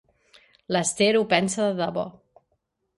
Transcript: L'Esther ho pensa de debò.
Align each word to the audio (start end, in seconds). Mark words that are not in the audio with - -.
L'Esther 0.77 1.11
ho 1.19 1.23
pensa 1.37 1.63
de 1.69 1.79
debò. 1.85 2.11